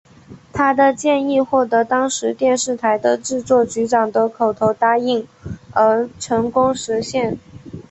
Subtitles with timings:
[0.51, 5.27] 他的建议获得当时电视台的制作局长的口头答应
[5.73, 7.37] 而成功实现。